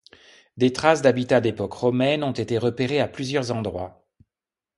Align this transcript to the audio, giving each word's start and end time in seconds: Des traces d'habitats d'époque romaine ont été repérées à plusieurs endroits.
Des 0.57 0.73
traces 0.73 1.03
d'habitats 1.03 1.41
d'époque 1.41 1.73
romaine 1.73 2.23
ont 2.23 2.31
été 2.31 2.57
repérées 2.57 2.99
à 3.01 3.07
plusieurs 3.07 3.51
endroits. 3.51 4.03